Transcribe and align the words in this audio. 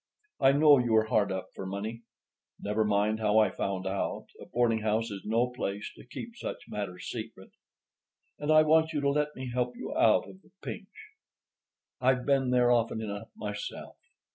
I 0.39 0.51
know 0.53 0.79
you 0.79 0.95
are 0.95 1.03
hard 1.05 1.31
up 1.31 1.49
for 1.53 1.63
money—never 1.67 2.83
mind 2.83 3.19
how 3.19 3.37
I 3.37 3.51
found 3.51 3.85
out, 3.85 4.29
a 4.41 4.47
boarding 4.47 4.79
house 4.79 5.11
is 5.11 5.21
no 5.25 5.51
place 5.51 5.91
to 5.95 6.03
keep 6.07 6.31
such 6.37 6.57
matters 6.67 7.07
secret—and 7.07 8.51
I 8.51 8.63
want 8.63 8.93
you 8.93 9.01
to 9.01 9.09
let 9.11 9.35
me 9.35 9.51
help 9.51 9.75
you 9.77 9.95
out 9.95 10.27
of 10.27 10.41
the 10.41 10.49
pinch. 10.63 11.11
I've 11.99 12.25
been 12.25 12.49
there 12.49 12.71
often 12.71 12.99
enough 12.99 13.29
myself. 13.35 13.97